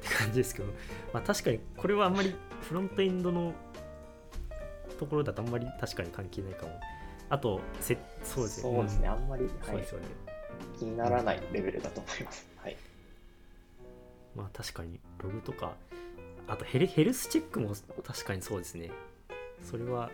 [0.00, 0.68] て感じですけど
[1.12, 3.52] まあ確かにこれはあんまりフロントエンドの
[4.96, 6.80] ところだとあんまり確かに関係ないかも。
[7.28, 8.62] あとせそうですね。
[8.62, 9.50] そうですね、あんまり、うん。
[9.50, 9.58] はい。
[9.66, 10.06] そうですよね。
[10.78, 12.46] 気にならないレベルだと思います。
[12.56, 12.76] はい、
[14.34, 15.72] まあ確かにログとか
[16.48, 18.90] あとヘルヘルスチェックも確かにそうですね。
[19.62, 20.10] それは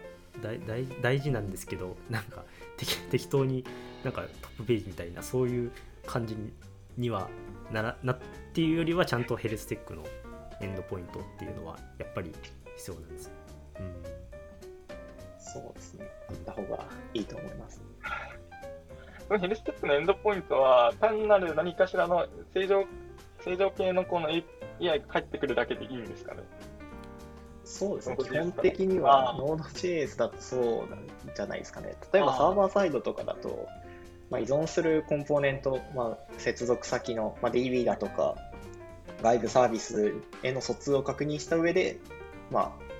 [1.02, 2.44] 大事なんですけどなんか
[2.76, 3.64] 適適当に
[4.02, 5.72] なんかトップページみたいなそういう
[6.06, 6.52] 感じに
[6.96, 7.28] には
[7.70, 8.18] ならなっ
[8.52, 10.02] ていうよりはちゃんとヘルスチェックの
[10.60, 12.32] エンドポイントっていうのはやっぱり
[12.76, 13.30] 必要なんです、
[13.78, 14.02] うん、
[15.52, 16.84] そうですね、あった方が
[17.14, 17.82] いいと思います。
[19.28, 22.84] そのヘルステップのエンドポイントは、単なる何かしらの正常
[23.44, 26.42] 正常系のこの API が返ってくるだけでいいんですかね？
[27.64, 31.96] そうですね、基本的には Node.js だとそうなんじゃないですかね。
[32.12, 33.66] 例えばサーバーサイドとかだと、
[34.30, 38.36] まあ、依存するコンポーネント、まあ、接続先の、まあ、DB だとか、
[39.22, 41.98] 外部サービスへの疎通を確認した上で、
[42.50, 42.91] まあ、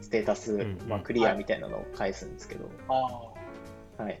[0.00, 4.20] ステータス、んうんまあ、クリアみたいなのを返すんですけど、あはい。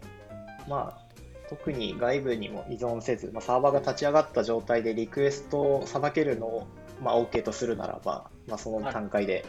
[0.68, 1.08] まあ、
[1.48, 6.66] 特に外部にも依存せず、まあ、サーバーが立ち上がった状態でリクエストをさばけるのを、
[7.02, 9.46] まあ、OK とするならば、まあ、その段階で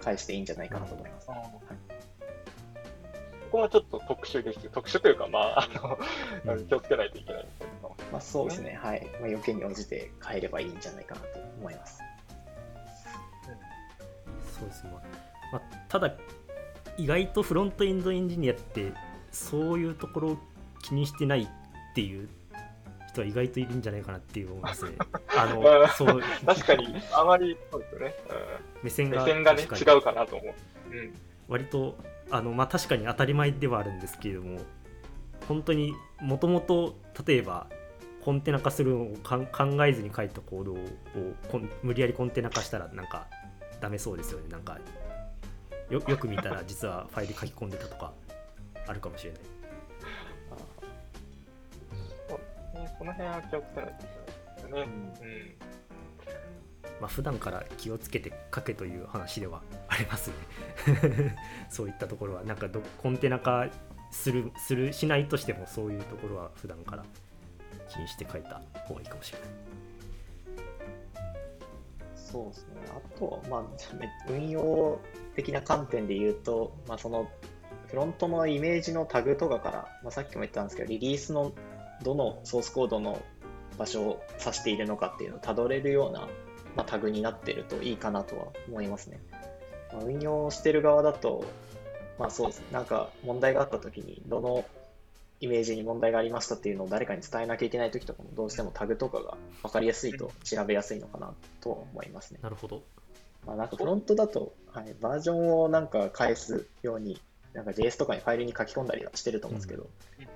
[0.00, 1.28] 返していいんじゃないかなと思います。
[1.30, 1.34] あ。
[1.34, 1.60] こ
[3.52, 4.68] こはちょっと特殊です。
[4.70, 5.68] 特殊というか、まあ、あ
[6.46, 9.06] のうん気をつけないといけないポイントかもしれないまあ、そうですね、はい。
[9.20, 11.26] まあ、要件に応じて変えればいいんじゃないかなと
[11.60, 12.02] 思います。
[14.58, 14.90] そうですね、
[15.52, 16.14] まあまあ、ただ
[16.96, 18.92] 意外とフロントエンドエンジニアって
[19.30, 20.38] そういうところを
[20.82, 21.48] 気にしてないっ
[21.94, 22.28] ていう
[23.08, 24.92] 人は意外といるんじゃないかなっていう思いますね
[25.36, 28.14] あのうんそう確かに、あまり、そうですよね。
[28.28, 28.36] うん、
[28.84, 30.54] 目線が目線がね、違うかなと思う。
[30.90, 31.14] うん。
[31.48, 31.96] 割と
[32.30, 34.58] あの、まあ、確かに当たり前ではあるんですけれども
[35.48, 37.66] 本当にもともと例えば
[38.24, 40.78] コンテナ化するのを考えずに書いたコードを
[41.82, 43.28] 無理やりコンテナ化したらなんか
[43.80, 44.78] ダメそうですよねなんか
[45.90, 48.12] よよく見たら実はファイル書き込んでたとか
[48.86, 49.40] あるかもしれない
[52.28, 52.94] そうですね。
[52.98, 54.82] その辺は気をつけないといけないですよね。
[54.82, 55.76] うん。
[57.00, 61.36] まあ普段から気をつけて書けという話ではありますね
[61.68, 63.68] そういったところはなんかどコンテナ化
[64.10, 67.04] するするしないとしてもそういうところは普段から
[67.88, 69.48] 気にして書いた方がいいかもしれない
[72.14, 72.72] そうですね。
[72.90, 73.62] あと、まあ、
[74.28, 74.98] 運用
[75.36, 77.30] 的な観点で言うと、まあ、その
[77.88, 81.52] フロントのイメージのタグとかから、まあ、さっきも言ったんですけど、リリースの
[82.02, 83.22] どのソースコードの
[83.78, 86.20] 場所を指しているのかっていうのをたどれるような、
[86.74, 89.20] まあ、タグになってるといいかなとは思いますね。
[89.92, 91.44] まあ、運用してる側だと、
[92.18, 94.64] まあそうです、なんか問題があったときに、どの
[95.40, 102.40] イメージに問題がありましたっていうのを誰かに伝えなきゃいけないときとかも、どうしてもタグとかが分かりやすいと調べやすいのかなとは思いますね。
[102.42, 102.82] なるほど
[103.46, 107.20] まあ、なんかフロントだと、はい、バージョンをなんか返すように、
[107.54, 109.88] なんか JS とかにファイルに書き込んだりはしてると思うんですけど、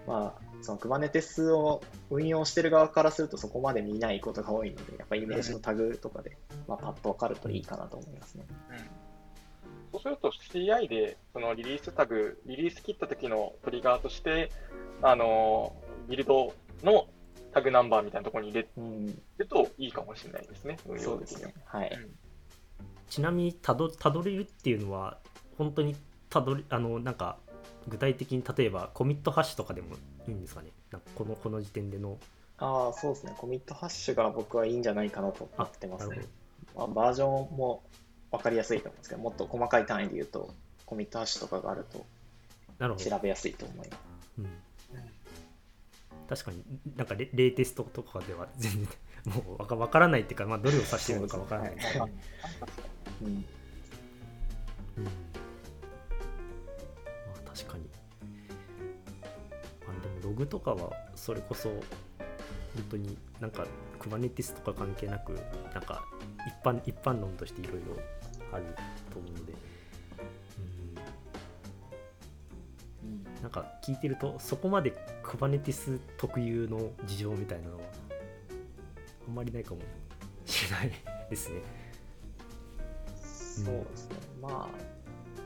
[0.06, 8.46] まあ、その Kubernetes を運用してる側からするとそこまで見ないことが多いので、やっぱイメージのタグとかで、まあ、パッと分かるといいかなと思いますね。
[9.92, 14.50] そうすると CI でそのリリースタグ、リリース切った時のトリガーとして、
[15.02, 15.74] あの
[16.08, 17.08] ビルドの
[17.52, 19.06] タグナンバーみたいなところに入れうん、
[19.38, 21.54] るといいかもしれないですね、運用的にはそうですね。
[21.64, 22.08] はい。
[23.10, 25.18] ちなみにたどたどれるっていうのは
[25.58, 25.94] 本当に
[26.30, 27.36] たどりあのなんか
[27.88, 29.96] 具体的に例えばコミットハッシュとかでも
[30.28, 30.68] いいんですかね？
[30.90, 32.18] なんかこのこの時点での。
[32.58, 33.34] ああ、そうですね。
[33.36, 36.20] コミットハッシュが僕はいいんじゃないかなと思ってますね。
[36.76, 37.82] まあ、バージョンも
[38.30, 42.04] 分かりやすいと思うんですけど、もっと細かい単位で言うと、コミットハッシュとかがあると、
[42.96, 43.90] 調べやすいと思います。
[44.38, 44.46] うん。
[46.28, 46.62] 確かに
[46.96, 48.88] なんかレレイテストとかでは全然
[49.34, 51.74] もうわかわからないっていうか、まあ、どれを指してるのかわからない。
[51.74, 52.08] ですけど、
[53.22, 53.26] うん。
[53.26, 55.10] うんま
[57.46, 57.84] あ、確かに、
[59.86, 61.80] あ、でもログとかはそれこそ本
[62.90, 63.66] 当になんか
[63.98, 65.32] Kubernetes とか関係なく
[65.74, 66.04] なんか
[66.46, 67.96] 一般一般論としていろいろ
[68.52, 68.64] ある
[69.12, 69.52] と思うので、
[73.04, 77.82] うん、なんか聞いてるとそこまで Kubernetes 特有の事情みたいなのは
[79.28, 79.80] あんまりないかも
[80.46, 80.92] しれない
[81.28, 81.79] ですね。
[83.64, 84.16] そうですね。
[84.40, 84.68] ま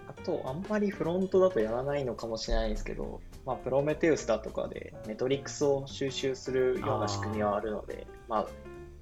[0.09, 8.46] あ、あと、あんまりフロントだとやらないのかもしれないですけど、まあ、プロメテウスだとかでメトリックスを収集するような仕組みはあるので、まあ、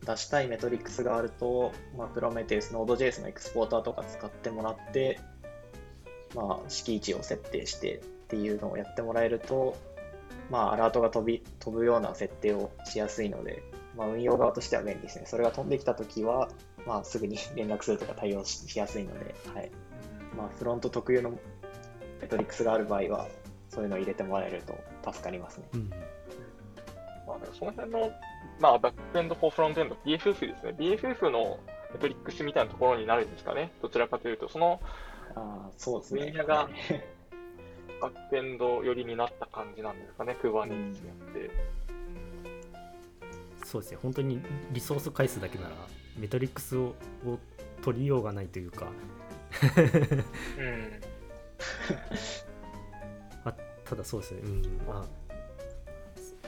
[0.04, 5.20] 出したいメトリックスがあると、まあ、プロメテウス、Node.js のエクスポーターとか使ってもらって、
[6.34, 9.76] まあ、式位置を設定してっていうのをやってもらえると、
[10.50, 13.62] まあ、アラートが飛び飛ぶような設定をしやすいので、
[13.96, 15.26] まあ、運用側としては便利ですね。
[15.26, 16.48] それが飛んできたときは、
[16.86, 19.70] まあ、すぐに 連絡するとか対応ししやすいので、はい
[20.36, 21.38] まあ、フロント特有の
[22.20, 23.28] メトリックスがある場合は、
[23.68, 25.68] そういうのを入れてもらえると助かりますね。
[25.74, 25.90] うん
[27.26, 28.12] まあ、その辺の、
[28.60, 30.74] まあ、バックエンド、フォーフロントエンド、BFF ですね。
[30.78, 31.58] BFF の
[31.92, 33.72] メトリックスみたいなところになるんですかね。
[33.82, 34.80] どちらかというと、その
[35.34, 36.26] あーそうですね。
[36.26, 36.68] みんなが
[38.00, 41.50] バックエンド寄りになった感じなんですかね、Kubernetes によって。
[43.64, 43.98] そうですね。
[44.02, 44.40] 本当に
[44.72, 45.76] リソース返すだけなら
[46.16, 46.94] メトリックスを
[47.24, 47.38] を
[47.82, 48.86] 取りようがないというか。
[50.58, 51.00] うん。
[53.84, 54.40] ただそうですね。
[54.40, 54.62] うん。
[54.86, 55.06] まあ、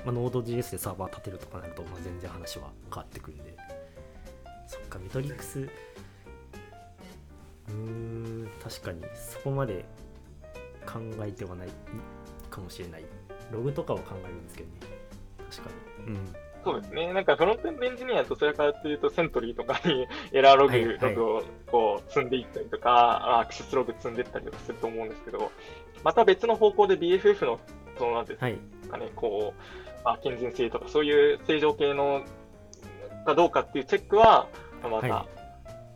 [0.07, 3.55] まあ、Node.js でサーバー立てるとかなると、まあ、全然話は変わってくるんで。
[4.67, 5.61] そっかメトリックス。
[5.61, 9.85] うーん確かにそこまで
[10.87, 11.69] 考えてはない
[12.51, 13.05] かもしれない。
[13.53, 14.75] ログとかは考えるんですけどね。
[15.51, 15.71] 確か
[16.07, 16.15] に。
[16.15, 17.13] うんそうですね。
[17.13, 25.51] なんかフロントエンドエンジニアどちらかというと、セントリーとかに エラーログ、はいはいログをこう積んでいったりとか、アクセスログ積んでいったりとかすると思うんですけど、
[26.03, 27.61] また別の方向で BFF の、
[27.99, 28.41] そのなんです
[28.89, 32.23] かね、こう、まあ、健全性とか、そういう正常系の
[33.25, 34.49] かどうかっていうチェックは、
[34.83, 35.27] まはた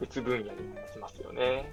[0.01, 1.71] 別分野に立ちますよね。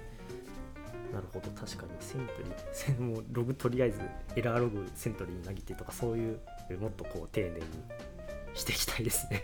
[1.12, 4.00] なるほど確かにセントリーせ もうログとりあえず
[4.34, 6.40] エラーログセントリーに投げてとかそういう
[6.78, 7.64] もっとこう丁寧に
[8.56, 9.42] していきたいですね。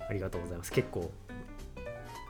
[0.08, 0.72] ありがとうございます。
[0.72, 1.10] 結構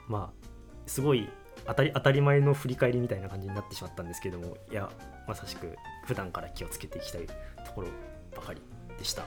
[0.08, 0.48] まあ
[0.86, 1.28] すごい
[1.66, 4.90] 当たり当たり前の振り返りみたいな感じになってしまったんですけどもいや
[5.26, 7.34] まさしく普段から気をつけていきたいと
[7.74, 7.88] ころ
[8.36, 8.60] ばかり
[8.98, 9.24] でした。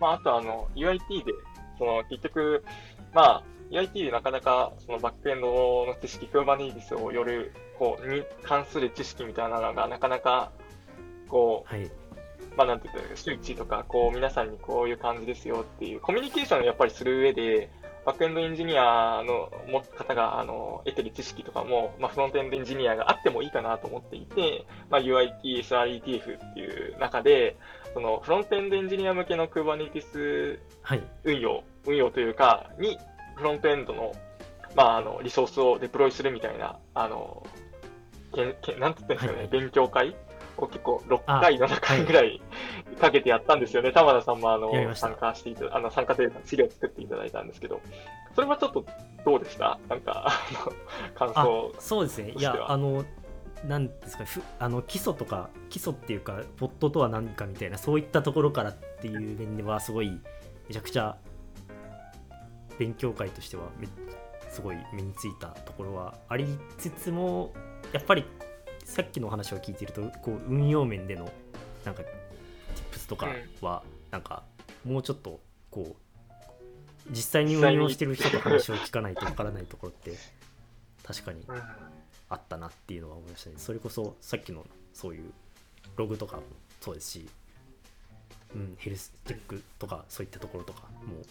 [0.00, 1.32] まあ、あとあの UIT で、
[1.78, 2.64] その結局、
[3.12, 10.52] まあ、UIT でなかなかそのバックエンドの知識、Kubernetes をよる、こう、に関する知識みたいなのがなかなか、
[11.28, 11.90] こはい、う、
[12.56, 17.70] まあ、なんていうか、周知とか、こう、皆さんにこういう感じですよっていう、コミュニケーションをやっぱりする上で、
[18.04, 27.56] バックエンドエンジニアのも方があの得てる知識とかも、まあ、フロントエンドエンジニアがあってもいいかなと思っていて、まあ、UIT、SRETF っていう中で、
[27.94, 32.98] そのフロントエンドエンジニア向けの Kubernetes はい、運用、運用というか、に
[33.36, 34.12] フロントエンドの,、
[34.76, 37.46] まあ、あのリソースをデプロイするみたいな、あの
[38.34, 39.60] けんけんなんて言ったんですかね、はいはい。
[39.60, 40.14] 勉強会
[40.62, 42.40] を結構6あ回、7回ぐらい
[43.00, 43.92] かけてやったんですよね。
[43.92, 47.80] 玉田さんもあの参加していたあの参加というか資料を作っていただいたんですけど、
[48.34, 48.84] それはちょっと
[49.24, 49.78] どうでした？
[49.88, 50.32] なんか、
[51.14, 51.74] 感あ想。
[51.78, 52.32] そうですね。
[52.36, 53.04] いやあの
[53.66, 60.20] なんですかふあの基礎とか基礎っていうかポットとは何かみたいなそういったところからっていう面ではすごい
[60.68, 61.16] めちゃくちゃ
[62.78, 63.88] 勉強会としてはめ
[64.50, 67.54] すごい目についたところはありつつも
[67.92, 68.26] やっぱり
[68.84, 71.30] さっきの話を聞いてるとこう運用面での
[71.84, 72.02] なんか
[72.92, 73.28] tips とか
[73.60, 74.44] はなんか
[74.84, 80.16] もうちょっとこう実際に運用してる人と話を聞かないとわからないところって
[81.02, 81.62] 確かにうん
[82.30, 83.56] あったなっていうのは思いましたね。
[83.58, 85.32] それこそさっきのそういう
[85.96, 86.42] ログとかも
[86.80, 87.28] そうですし、
[88.54, 91.26] うん、ヘルスチェックとかそういったところとかもう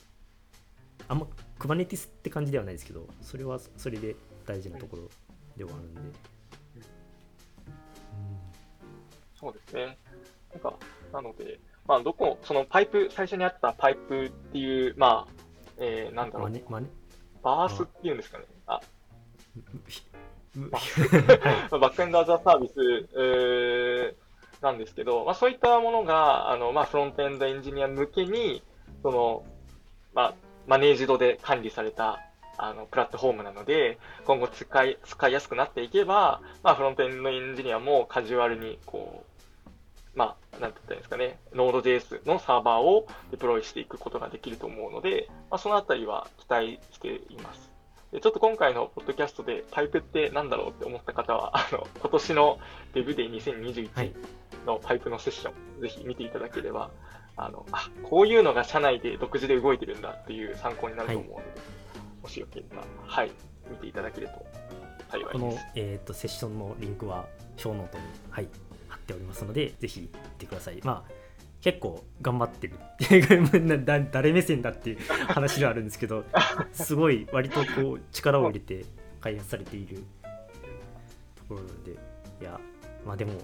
[1.08, 1.28] あんま
[1.60, 5.10] Kubernetes って感じではないですけどそれはそれで大事なところ
[5.58, 6.02] ではあるんで、
[9.36, 9.98] そうですね。
[10.52, 10.74] なんか、
[11.12, 15.34] なので、まあ、どこ、そのパイプ、最初にあったパイプっていう、まあ、
[15.78, 16.88] えー、なんだろう、まねまね。
[17.42, 18.46] バースっていうんですかね。
[18.68, 18.80] あ、
[20.56, 22.20] うバックエンド。
[22.22, 22.74] アザーサービス、
[23.16, 24.24] えー
[24.64, 28.64] なんですけど、まあ、そういったものが、あの、まあ、フロントエンドエンジニア向けに、
[29.04, 29.44] その、
[30.16, 30.34] まあ、
[30.66, 32.22] マネージドで管理された
[32.58, 47.74] あのプラットフォームなので、今後使い使いやすくなっていけば、まあ、フロントエンドエンジニアもカジュアルにこう、まあ、なんて言ったらいいんですかね、Node.js のサーバーをデプロイしていくことができると思うので、まあ、そのあたりは期待しています。
[48.12, 52.60] でちょっと今回のポッドキャストでパイプってなんだろうって思った方は、あの今年の
[52.94, 54.14] DevDay2021
[54.68, 56.92] のパイプのセッション、はい、ぜひ見ていただければ、
[57.36, 61.50] あのあこういうのが社内で独自で動いてるんだっていう参考になると思うので、はい、
[62.24, 63.32] もしよければ、はい、
[63.70, 64.46] 見ていただけると
[65.12, 65.32] 幸いです。
[65.34, 68.48] この、えーと、セッションのリンクは、ショーノートに、はい、
[68.88, 70.08] 貼っておりますので、ぜひ見
[70.40, 70.80] てください。
[70.84, 71.24] まあ
[71.64, 72.76] 結構頑張ってる
[74.12, 74.98] 誰目線だっていう
[75.30, 76.26] 話ではあるんですけど
[76.74, 78.84] すごい割とこう力を入れて
[79.22, 80.04] 開発されている
[81.36, 81.96] ところなのでい
[82.44, 82.60] や
[83.06, 83.40] まあでも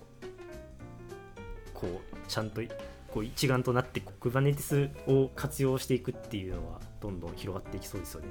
[1.74, 2.62] こうちゃんと
[3.08, 8.28] こう一丸となって Kubernetes を活用していくっていうのはどんどん広がっていきそうですよね。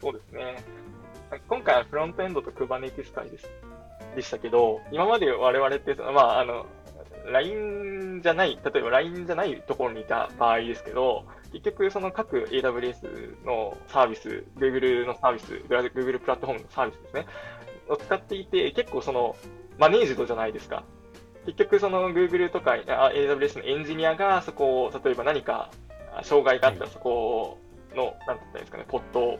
[0.00, 0.62] そうですね。
[1.48, 3.48] 今回はフロントエンドと Kubernetes 会です
[4.14, 6.66] でしたけど、今まで我々って、まあ、あの、
[7.26, 17.26] LINE じゃない、例えば LINE じゃないところにいた場合ですけど、結局その各 AWS のサービス、Google のサービス、Google プラットフォームのサービスですね、
[17.88, 19.36] を使っていて、結構その
[19.78, 20.84] マネージドじゃないですか。
[21.46, 25.70] 結局その Google とか AWS のエンジニアがそこを、例えば何か
[26.22, 27.58] 障害があったらそこ
[27.94, 29.38] の、なんて言ったらいいですかね、ポットを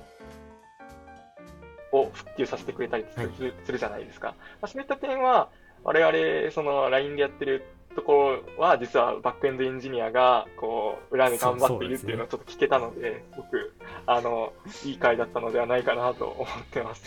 [2.13, 4.29] 復旧させてくれたりする,、するじゃないですか。
[4.29, 5.49] まあ、そういった点は、
[5.85, 7.65] 我々、その LINE でやってる
[7.97, 13.73] ところは、実はバックエンドエンジニアが、こう、裏で頑張っているっていうのをちょっと聞けたので、僕、
[14.07, 14.53] あの、
[14.85, 17.03] いい回だったのではないかなと思ってます。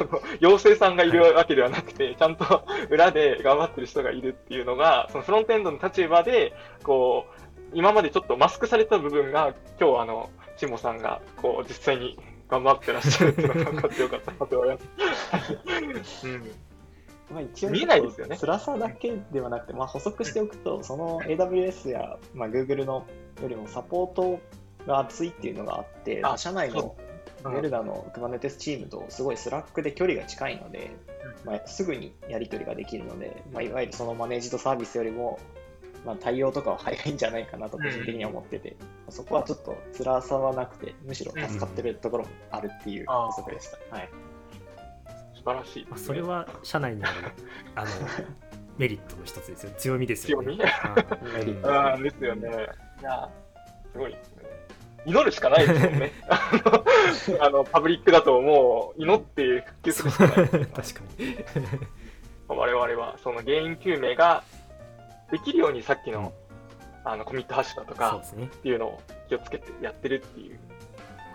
[0.00, 6.52] あの、妖精さんがいるわけではなくて、ちゃんと裏で頑張ってる人がいるっていうのが、そのフロントエンドの立場で、
[6.84, 7.40] こう、
[7.74, 12.18] 今までちょっとマスクされた部分が、今日あの、チモさんが、こう、実際に
[12.50, 16.28] 頑張ってらっしゃるっていうのが分かってよかったなと思います。
[16.28, 16.50] うん
[17.30, 18.36] まあ、一応見えないですよね。
[18.36, 23.06] 辛さだけではなくて、まあ、補足しておくと、その AWS や、まあ、Google の
[23.40, 24.40] よりもサポート
[24.86, 26.96] が厚いっていうのがあって、あ社内の
[27.48, 30.90] Verda の Kubernetes チームとすごいスラックで距離が近いので、
[31.44, 35.38] まあ、すぐにやり取りができるので、まあ、いわゆるそのマネージドサービスよりも、
[36.04, 38.76] まあ、対応とかは早いんじゃないかなと個人的には思ってて、
[39.06, 43.78] うん、そこはちょっと辛さはなくて、むしろ助かってるところもあるっていう補足でした。
[43.92, 44.08] うん、はい
[45.40, 47.12] 素晴らしい、ね、まあ、それは社内にある
[47.74, 47.90] あの
[48.76, 50.56] メリットの一つですよ強みですよね。
[50.56, 52.48] 強み あですよね。
[53.00, 53.28] いや、
[53.92, 54.44] すごいですね。
[55.06, 56.12] 祈るしかないですもんね。
[57.40, 60.34] あのパブリックだともう祈って復旧するしかない。
[60.34, 60.66] 確か
[61.18, 61.44] に。
[62.48, 64.42] 我々はその原因究明が
[65.30, 66.32] できるようにさっきの
[67.04, 70.58] あのコミットハッシュだとかっていうのを気をつけてやってるっていう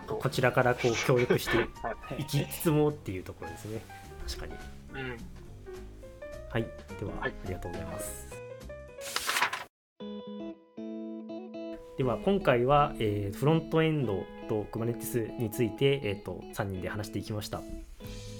[0.06, 1.56] こちらからこう協力して
[2.18, 2.24] い。
[2.24, 3.80] きつつもっていうところですね。
[4.28, 4.52] 確かに、
[4.94, 5.16] うん、
[6.48, 6.62] はい。
[7.00, 8.36] では、はい、ありがとうございます。
[11.98, 17.62] では今回は、えー、フロントエンドと Kubernetes について、えーと、3人で話していきました。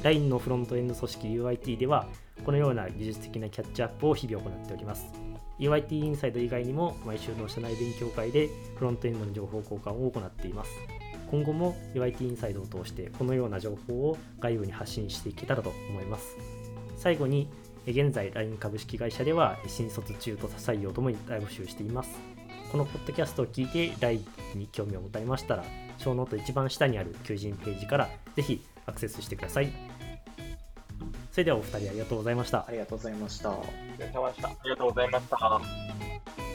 [0.02, 2.06] LINE のフロントエンド組織 UIT では
[2.44, 5.25] このような技術的なキャッチアップを日々行っております
[5.58, 10.70] UIT インサイド以外にも毎週の社内勉強会でフロントエンドの情報交換を行っています
[11.30, 16.36] 今後も UIT インサイドを通してこのような情報を外部に発信していけたらと思います。
[16.96, 17.48] 最後に、
[17.86, 22.10] 現在 LINE 株式会社では新卒中途採用ともに大募集しています。
[22.72, 25.64] このポッドキャストを聞いて LINE に興味を持たれましたら、
[25.98, 29.85] ショーノート一番下にある求人ページからぜひアクセスしてください。
[31.36, 32.64] それではお二人ありがとうございました。
[32.66, 33.50] ありがとうございました。
[33.50, 33.58] あ
[33.98, 34.48] りがとうございました。
[34.48, 36.45] ありがとうございました。